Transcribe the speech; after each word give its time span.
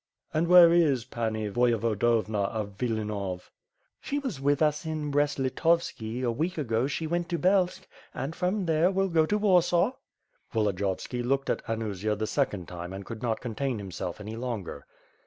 "And 0.33 0.47
where 0.47 0.73
is 0.73 1.05
Pani 1.05 1.47
Voyevodovna 1.47 2.45
of 2.47 2.69
Vilnanov?" 2.75 3.51
"She 4.01 4.17
was 4.17 4.41
with 4.41 4.59
us 4.59 4.83
in 4.83 5.11
Brest 5.11 5.37
Litovski, 5.37 6.23
a 6.23 6.31
week 6.31 6.57
ago 6.57 6.87
she 6.87 7.05
went 7.05 7.29
to 7.29 7.37
Belsk, 7.37 7.87
and 8.11 8.35
from 8.35 8.65
there 8.65 8.89
will 8.89 9.09
go 9.09 9.27
to 9.27 9.37
Warsaw." 9.37 9.91
Volodiyovski 10.51 11.21
looked 11.21 11.51
at 11.51 11.61
Anusia 11.67 12.15
the 12.17 12.25
second 12.25 12.67
time 12.67 12.93
and 12.93 13.05
could 13.05 13.21
not 13.21 13.41
contain 13.41 13.77
himself 13.77 14.19
any 14.19 14.35
longer. 14.35 14.87